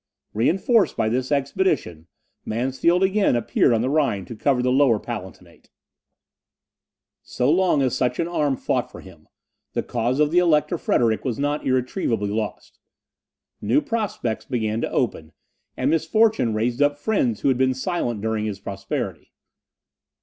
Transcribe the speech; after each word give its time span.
Reinforced 0.33 0.97
by 0.97 1.09
this 1.09 1.31
expedition, 1.31 2.07
Mansfeld 2.43 3.03
again 3.03 3.35
appeared 3.35 3.71
on 3.71 3.81
the 3.81 3.87
Rhine 3.91 4.25
to 4.25 4.35
cover 4.35 4.63
the 4.63 4.71
Lower 4.71 4.97
Palatinate. 4.99 5.69
So 7.21 7.51
long 7.51 7.83
as 7.83 7.95
such 7.95 8.17
an 8.17 8.27
arm 8.27 8.57
fought 8.57 8.91
for 8.91 9.01
him, 9.01 9.27
the 9.73 9.83
cause 9.83 10.19
of 10.19 10.31
the 10.31 10.39
Elector 10.39 10.79
Frederick 10.79 11.23
was 11.23 11.37
not 11.37 11.67
irretrievably 11.67 12.31
lost. 12.31 12.79
New 13.61 13.79
prospects 13.79 14.45
began 14.45 14.81
to 14.81 14.89
open, 14.89 15.33
and 15.77 15.91
misfortune 15.91 16.55
raised 16.55 16.81
up 16.81 16.97
friends 16.97 17.41
who 17.41 17.49
had 17.49 17.59
been 17.59 17.75
silent 17.75 18.21
during 18.21 18.45
his 18.45 18.59
prosperity. 18.59 19.31